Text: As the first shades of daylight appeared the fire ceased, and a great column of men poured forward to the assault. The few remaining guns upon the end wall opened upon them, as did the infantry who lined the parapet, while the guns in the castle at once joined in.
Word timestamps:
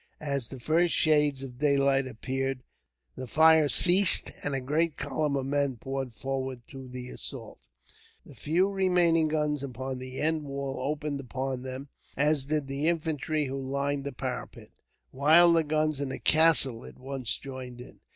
As 0.19 0.47
the 0.47 0.59
first 0.59 0.95
shades 0.95 1.43
of 1.43 1.59
daylight 1.59 2.07
appeared 2.07 2.63
the 3.15 3.27
fire 3.27 3.69
ceased, 3.69 4.31
and 4.43 4.55
a 4.55 4.59
great 4.59 4.97
column 4.97 5.35
of 5.35 5.45
men 5.45 5.77
poured 5.77 6.15
forward 6.15 6.63
to 6.69 6.87
the 6.87 7.09
assault. 7.09 7.59
The 8.25 8.33
few 8.33 8.71
remaining 8.71 9.27
guns 9.27 9.61
upon 9.61 9.99
the 9.99 10.19
end 10.19 10.41
wall 10.41 10.79
opened 10.89 11.19
upon 11.19 11.61
them, 11.61 11.89
as 12.17 12.45
did 12.45 12.65
the 12.65 12.87
infantry 12.87 13.45
who 13.45 13.61
lined 13.61 14.03
the 14.03 14.11
parapet, 14.11 14.71
while 15.11 15.53
the 15.53 15.63
guns 15.63 16.01
in 16.01 16.09
the 16.09 16.17
castle 16.17 16.83
at 16.83 16.97
once 16.97 17.37
joined 17.37 17.79
in. 17.79 17.99